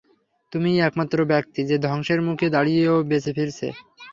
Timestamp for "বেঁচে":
3.09-3.31